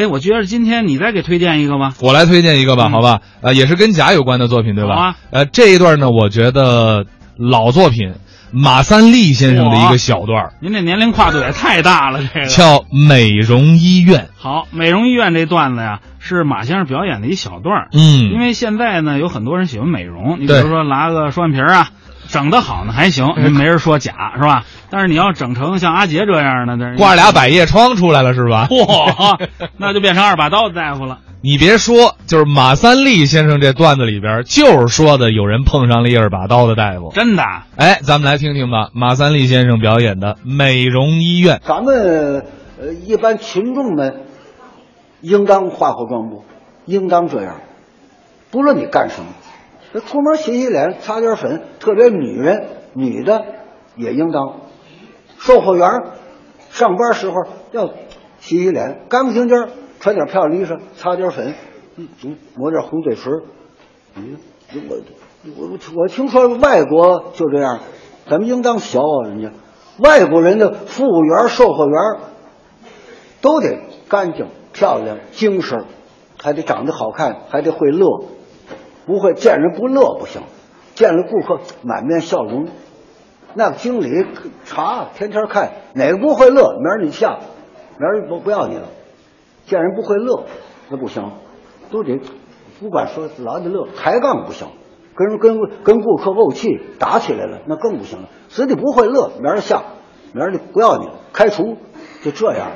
[0.00, 1.92] 哎，我觉得今天你再给推荐一个吧。
[2.00, 3.20] 我来推荐一个吧，嗯好吧？
[3.42, 4.94] 呃，也是跟甲有关的作品，对吧？
[4.94, 7.04] 好啊呃，这一段呢，我觉得
[7.36, 8.14] 老作品，
[8.50, 12.46] 马三立先生的一个小段儿，您这年龄跨度也太大了，这个。
[12.46, 12.78] 叫
[13.08, 14.20] 《美容医院》。
[14.38, 17.88] 好，美容医院这段子呀，是马先生表演的一小段儿。
[17.92, 21.90] 嗯，因为现在呢，有很多人喜欢美容，你比如说拉个双眼皮儿啊，
[22.30, 24.64] 整得好呢还行，没人说假是吧？
[24.90, 28.66] 但是你要整成像阿杰这样的，那挂俩百叶窗出来了是吧？
[28.70, 31.18] 嚯，那就变成二把刀的大夫了。
[31.42, 37.12] 你别说，就是马三立先生这段子里边，就是说的有人碰上了一二把刀的大夫。
[37.14, 37.42] 真的，
[37.76, 41.56] 哎，咱们来听听吧，马三立先生表演的《美容医院》。
[41.66, 42.44] 咱们
[42.78, 44.22] 呃一般群众们
[45.22, 46.44] 应当化化妆不？
[46.86, 47.56] 应当这样，
[48.50, 49.26] 不论你干什么，
[49.92, 53.44] 这出门洗洗脸、擦点粉，特别女人女的
[53.96, 54.60] 也应当。
[55.38, 55.88] 售货员
[56.70, 57.34] 上班时候
[57.72, 57.86] 要
[58.38, 59.68] 洗洗脸，干干净净，
[59.98, 61.54] 穿点漂亮衣裳，擦点粉，
[61.96, 63.32] 嗯抹点红嘴唇。
[64.14, 64.36] 嗯，
[65.58, 67.80] 我我我听说外国就这样，
[68.28, 69.50] 咱们应当学啊，人家
[69.98, 71.94] 外国人的服务员、售货员
[73.40, 75.84] 都得干净、漂亮、精神，
[76.40, 78.06] 还得长得好看，还得会乐，
[79.10, 80.42] 不会见人不乐不行，
[80.94, 82.68] 见了顾客满面笑容。
[83.54, 84.24] 那经理
[84.64, 87.40] 查天天看哪个不会乐，明儿你下，
[87.98, 88.84] 明儿不不要你了。
[89.66, 90.44] 见人不会乐，
[90.90, 91.32] 那不行，
[91.90, 92.20] 都得
[92.78, 94.68] 不管说老得乐，抬杠不行，
[95.16, 96.68] 跟人跟跟顾客怄气
[97.00, 98.28] 打起来了，那更不行了。
[98.48, 99.82] 自己不会乐，明儿下，
[100.32, 101.78] 明儿就不要你了，开除，
[102.22, 102.68] 就这样。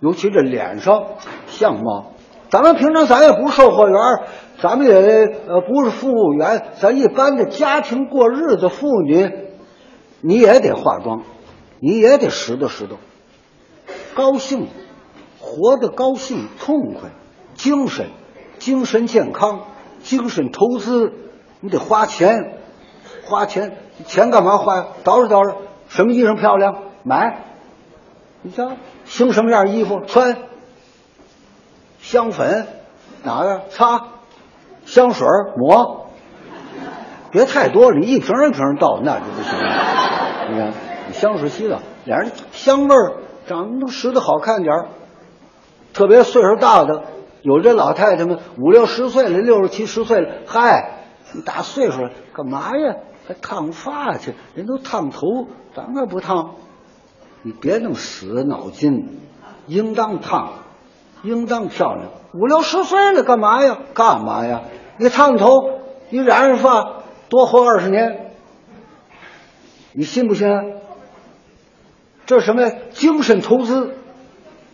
[0.00, 1.04] 尤其这脸上
[1.48, 2.12] 相貌，
[2.48, 3.98] 咱们平常咱也不是售货员，
[4.66, 4.92] 咱们也
[5.46, 9.30] 呃不是服务员，咱一般的家庭过日子妇女，
[10.20, 11.22] 你也得化妆，
[11.78, 12.96] 你也得拾掇拾掇，
[14.16, 14.66] 高兴，
[15.38, 17.10] 活得高兴痛快，
[17.54, 18.08] 精神，
[18.58, 19.66] 精神健康，
[20.02, 21.12] 精神投资，
[21.60, 22.58] 你得花钱，
[23.24, 24.86] 花钱，钱干嘛花呀？
[25.04, 25.54] 捯饬捯饬，
[25.86, 27.44] 什么衣裳漂亮买，
[28.42, 28.72] 你瞧
[29.04, 30.36] 兴什么样衣服穿，
[32.00, 32.66] 香粉
[33.22, 34.08] 哪个擦，
[34.86, 35.26] 香水
[35.56, 36.06] 抹，
[37.30, 40.48] 别太多，你一瓶一瓶倒那就不行了。
[40.48, 40.72] 你看，
[41.08, 44.88] 你香水洗澡，俩人香味儿长得都拾掇好看点儿。
[45.92, 47.02] 特别岁数大的，
[47.42, 51.00] 有这老太太们五六十岁了，六十七十岁了，嗨，
[51.34, 52.96] 你大岁数了干嘛呀？
[53.26, 54.34] 还烫发去？
[54.54, 56.54] 人都烫头，咱可不烫。
[57.42, 59.18] 你别那么死脑筋，
[59.66, 60.52] 应当烫，
[61.26, 62.08] 应当漂亮。
[62.32, 63.78] 五六十岁了干嘛呀？
[63.94, 64.62] 干嘛呀？
[64.98, 65.48] 你烫头，
[66.10, 68.30] 你染染发，多活二十年，
[69.92, 70.48] 你信不信？
[72.26, 72.72] 这什么呀？
[72.90, 73.94] 精神投资。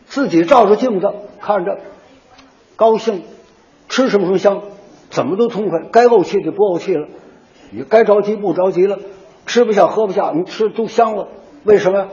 [0.05, 1.07] 自己照着镜子
[1.41, 1.79] 看着，
[2.77, 3.25] 高兴，
[3.89, 4.61] 吃什么什么香，
[5.09, 7.09] 怎么都痛快，该怄气就不怄气了，
[7.71, 8.99] 你该着急不着急了，
[9.47, 11.29] 吃不下喝不下，你吃都香了。
[11.65, 12.09] 为什么？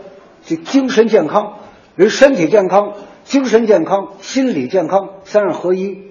[0.45, 1.55] 这精神健康，
[1.97, 2.93] 人身体健康、
[3.29, 6.01] 精神健康、心理健康三样合一。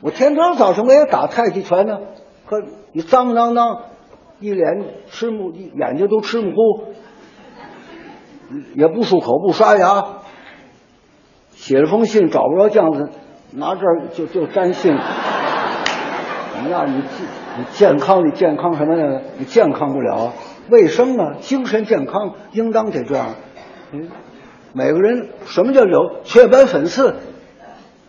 [0.00, 2.00] 我天天早晨我也打太极拳呢，
[2.46, 2.60] 可
[2.92, 3.82] 你脏不脏脏，
[4.40, 6.94] 一脸吃木，眼睛都吃木糊，
[8.74, 10.04] 也不漱口不刷牙。
[11.52, 13.10] 写了封信找不着酱子，
[13.52, 14.96] 拿这儿就就粘信。
[16.68, 17.04] 那你
[17.56, 19.20] 你健康你健康什么呢？
[19.38, 20.32] 你健康不了，
[20.68, 23.36] 卫生啊，精神健康应当得这样。
[23.92, 24.08] 嗯，
[24.74, 27.14] 每个人什么叫有雀斑粉刺？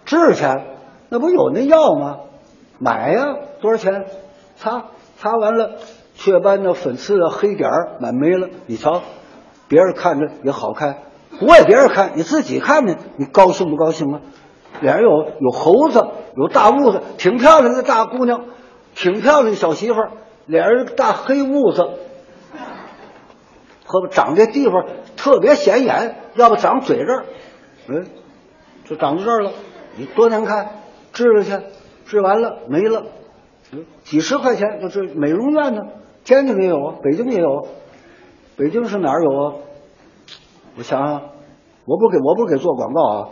[0.06, 0.46] 治去，
[1.10, 2.20] 那不有那药吗？
[2.80, 4.06] 买呀，多少钱？
[4.56, 4.86] 擦
[5.18, 5.78] 擦完了，
[6.16, 8.48] 雀斑的粉刺啊，黑点儿满没了。
[8.68, 9.02] 你瞧，
[9.68, 10.98] 别人看着也好看。
[11.40, 14.22] 不为别人看，你自己看呢，你高兴不高兴啊？
[14.82, 15.10] 脸上有
[15.40, 18.46] 有猴子，有大痦子，挺漂亮的大姑娘，
[18.96, 20.12] 挺漂亮的小媳妇儿，
[20.46, 21.90] 脸上大黑痦子，
[23.94, 27.26] 和长这地方特别显眼，要不长嘴这儿，
[27.88, 28.08] 嗯，
[28.86, 29.52] 就长到这儿了，
[29.98, 30.72] 你多难看，
[31.12, 31.52] 治了去，
[32.06, 33.04] 治完了没了，
[34.04, 35.84] 几十块钱就治美容院呢，
[36.24, 37.68] 天津也有啊，北京也有，
[38.58, 39.54] 北京是哪儿有啊？
[40.76, 41.22] 我想想，
[41.86, 43.30] 我不给我不给做广告啊，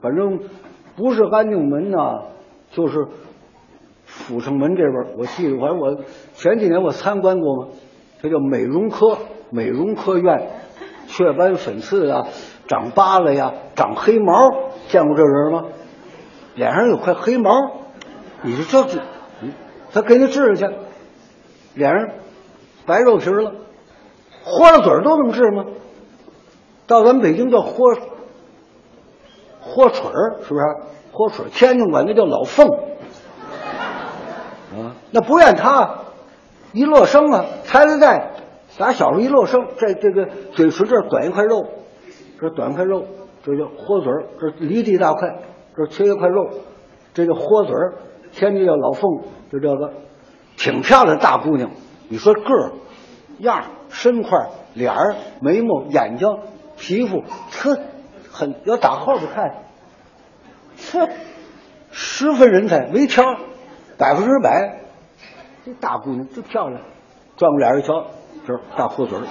[0.00, 0.40] 反正
[0.96, 2.22] 不是安定门呐，
[2.72, 3.06] 就是
[4.04, 5.16] 阜成门这边。
[5.16, 5.96] 我记得，反正我
[6.34, 7.68] 前几年我参观过嘛，
[8.22, 9.18] 这叫美容科
[9.50, 10.50] 美容科院，
[11.08, 12.28] 雀斑粉刺啊，
[12.68, 14.32] 长疤了呀，长黑毛，
[14.88, 15.64] 见过这人吗？
[16.54, 17.50] 脸上有块黑毛，
[18.42, 19.00] 你说这，
[19.42, 19.52] 嗯
[19.92, 20.68] 他给你治去，
[21.74, 22.08] 脸上
[22.86, 23.52] 白肉皮了，
[24.44, 25.64] 豁了嘴都能治吗？
[26.86, 27.96] 到咱们北京叫豁
[29.60, 30.64] 活锤儿，是不是？
[31.10, 32.68] 活锤儿，天津管那叫老凤。
[34.74, 35.98] 啊，那不怨他，
[36.72, 38.30] 一落生啊，抬了带，
[38.78, 41.66] 打小时候一落生，这这个嘴唇这儿短一块肉，
[42.40, 43.04] 这短一块肉，
[43.44, 45.28] 这叫豁嘴儿，这离地一大块，
[45.76, 46.50] 这缺一块肉，
[47.14, 47.94] 这叫豁嘴儿。
[48.32, 49.92] 天津叫老凤，就这个，
[50.56, 51.70] 挺漂亮大姑娘。
[52.08, 52.72] 你说个儿、
[53.38, 56.26] 样、身块、脸儿、眉毛、眼睛、
[56.78, 57.78] 皮肤，特
[58.30, 59.64] 很要打后边看，
[60.76, 61.08] 这
[61.90, 63.22] 十分人才，没挑，
[63.98, 64.78] 百分之百。
[65.64, 66.80] 这大姑娘真漂亮，
[67.36, 68.06] 转过脸一瞧，
[68.44, 69.22] 这大豁嘴儿。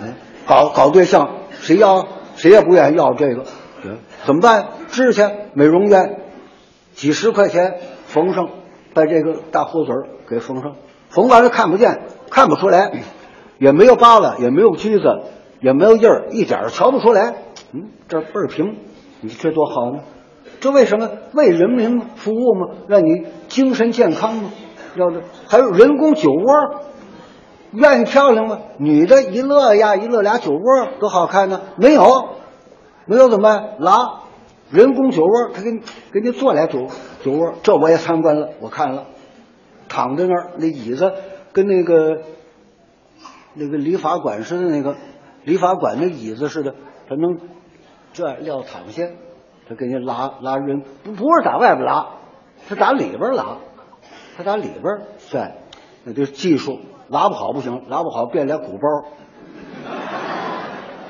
[0.00, 0.14] 嗯，
[0.46, 3.44] 搞搞对象，谁要谁也不愿意要这个，
[4.24, 4.68] 怎么办？
[4.88, 5.22] 支去
[5.54, 6.20] 美容院，
[6.94, 8.50] 几十块钱缝上，
[8.94, 10.76] 把这个大豁嘴儿给缝上，
[11.08, 12.92] 缝完了看不见，看不出来，
[13.58, 15.22] 也没有疤了，也没有疖子，
[15.60, 17.34] 也没有印儿，一点儿瞧不出来。
[17.72, 18.76] 嗯，这倍儿平，
[19.22, 20.02] 你这多好呢！
[20.60, 22.76] 这为什么为人民服务吗？
[22.88, 24.50] 让你精神健康吗？
[24.98, 26.82] 要的还有人工酒窝，
[27.72, 28.58] 愿意漂亮吗？
[28.78, 31.60] 女的一乐呀，一乐俩酒窝多好看呢。
[31.76, 32.30] 没有，
[33.06, 33.76] 没有怎么办？
[33.78, 34.22] 拉
[34.70, 35.80] 人工酒窝，他给你
[36.12, 36.88] 给你做俩酒
[37.22, 37.54] 酒窝。
[37.62, 39.06] 这我也参观了，我看了，
[39.88, 41.12] 躺在那儿，那椅子
[41.52, 42.22] 跟那个
[43.54, 44.96] 那个理发馆似的，那个
[45.44, 46.74] 理发馆那椅子似的，
[47.08, 47.38] 他能
[48.12, 49.04] 这撂躺下，
[49.68, 52.08] 他给你拉拉人，不不是打外边拉，
[52.68, 53.58] 他打里边拉。
[54.38, 55.54] 他打里边儿算，
[56.04, 59.08] 那这技术拉不好不行，拉不好变俩鼓包，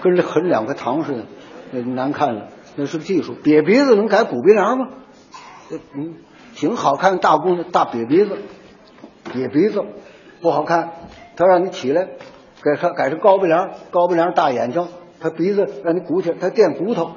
[0.00, 1.24] 跟这啃两块糖似的，
[1.70, 2.48] 那难看了。
[2.76, 4.88] 那是技术，瘪鼻子能改鼓鼻梁吗？
[5.92, 6.14] 嗯，
[6.54, 8.38] 挺好看，大姑娘大瘪鼻子，
[9.26, 9.84] 瘪鼻子
[10.40, 10.92] 不好看。
[11.36, 12.08] 他让你起来，
[12.62, 14.88] 改他改成高鼻梁，高鼻梁大眼睛，
[15.20, 17.10] 他鼻子让你鼓起来，他垫骨头，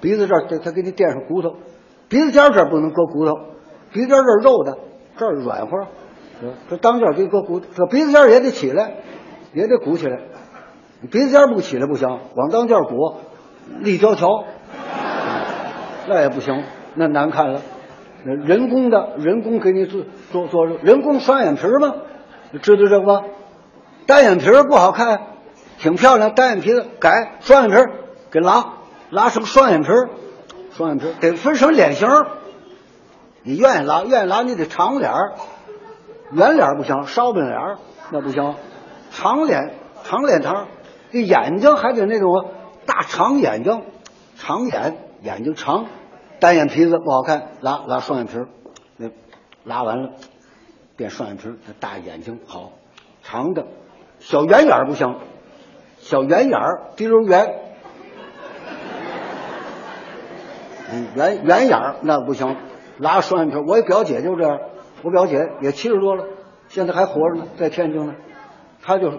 [0.00, 1.54] 鼻子这儿他给你垫上骨头，
[2.08, 3.34] 鼻子尖这儿不能搁骨头，
[3.92, 4.78] 鼻子尖这儿肉的。
[5.16, 5.86] 这儿软和，
[6.68, 8.94] 这当间给搁鼓，这鼻子尖也得起来，
[9.52, 10.18] 也得鼓起来。
[11.10, 13.16] 鼻子尖不起来不行，往当间鼓，
[13.80, 14.44] 立交桥，
[16.08, 16.64] 那也不行，
[16.94, 17.60] 那难看了。
[18.24, 21.94] 人工的，人工给你做做做人工双眼皮吗？
[22.62, 23.24] 知道这个吗？
[24.06, 25.20] 单眼皮不好看，
[25.78, 27.92] 挺漂亮，单眼皮子改双眼皮
[28.30, 28.74] 给拉
[29.10, 29.88] 拉成双眼皮
[30.72, 32.08] 双眼皮得分成脸型。
[33.44, 35.32] 你愿意拉，愿意拉，你得长脸儿，
[36.32, 37.58] 圆脸不行，烧饼脸
[38.10, 38.54] 那不行，
[39.10, 39.74] 长脸
[40.04, 40.68] 长脸汤，
[41.10, 42.52] 这眼睛还得那种
[42.86, 43.82] 大长眼睛，
[44.36, 45.86] 长眼眼睛长，
[46.38, 48.48] 单眼皮子不好看，拉拉双眼皮儿，
[48.96, 49.10] 那
[49.64, 50.10] 拉完了
[50.96, 52.72] 变双眼皮儿，那大眼睛好，
[53.22, 53.66] 长的，
[54.20, 55.16] 小圆眼不行，
[55.98, 57.58] 小圆眼儿鼻如圆，
[61.16, 62.56] 圆圆眼儿那不行。
[63.02, 64.60] 拉双眼皮，我表姐就这样，
[65.02, 66.24] 我表姐也七十多了，
[66.68, 68.14] 现在还活着呢，在天津呢。
[68.80, 69.18] 她就是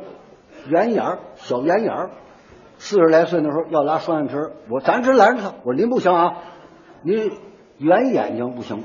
[0.70, 2.12] 圆眼儿，小圆眼儿，
[2.78, 4.36] 四十来岁那时候要拉双眼皮，
[4.70, 6.38] 我咱直拦着她，我说您不行啊，
[7.04, 7.34] 您
[7.78, 8.84] 圆眼睛不行，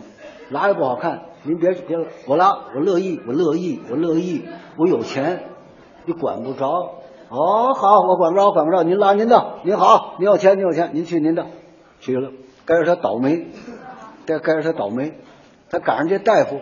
[0.50, 1.96] 拉也不好看，您别别，
[2.26, 5.44] 我拉我乐意，我乐意，我乐意，我有钱，
[6.06, 6.98] 你管不着。
[7.30, 11.46] 哦，好，我管不着，管不着，您拉您的，您好，您有钱，您有钱，您去您的，
[12.00, 12.30] 去了，
[12.64, 13.46] 该是他倒霉。
[14.29, 15.19] 这该是他倒霉，
[15.70, 16.61] 他赶上这大夫，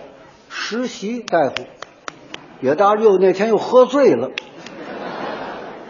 [0.49, 1.65] 实习大夫，
[2.61, 4.31] 也大又那天又喝醉了，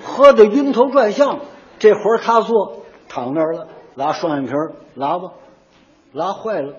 [0.03, 1.41] 喝的晕头转向，
[1.79, 2.79] 这活他做，
[3.11, 5.33] 躺那儿了，拉双眼皮儿，拉吧，
[6.15, 6.77] 拉坏了，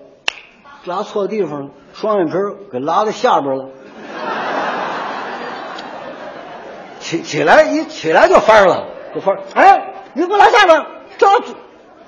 [0.84, 3.68] 拉错地方了，双眼皮儿给拉到下边了，
[6.98, 10.84] 起起来一起来就翻了，就翻，哎，你给我拉下边，
[11.18, 11.28] 这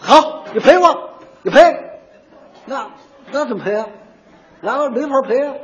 [0.00, 1.10] 好，你赔我，
[1.42, 1.89] 你赔。
[2.70, 2.90] 那
[3.32, 3.88] 那怎么赔啊？
[4.60, 5.54] 然后没法赔啊！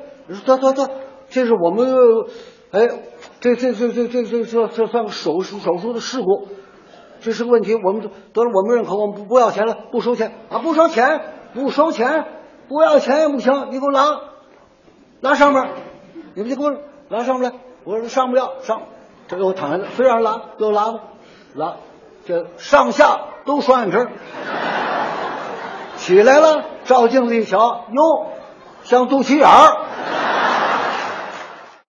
[0.45, 0.91] 得得得，
[1.29, 1.87] 这是我们，
[2.73, 2.89] 哎，
[3.39, 6.49] 这这这这这这这这算手术手术的事故，
[7.21, 7.77] 这是个问题。
[7.77, 10.59] 我们得了，我们认可，我们不不要钱了，不收钱啊！
[10.59, 11.21] 不收钱，
[11.55, 12.25] 不收钱，
[12.67, 13.69] 不要钱也不行。
[13.71, 14.21] 你给我拉，
[15.21, 15.65] 拉上面，
[16.35, 16.77] 你们就给我
[17.09, 17.59] 拉上面来。
[17.85, 18.83] 我说上不了，上，
[19.29, 21.01] 这给我躺下来，非让拉，给我拉吧，
[21.55, 21.77] 拉，
[22.25, 24.13] 这上下都双眼皮。
[26.07, 28.27] 起来了，照镜子一瞧，哟，
[28.85, 29.77] 像肚脐眼儿。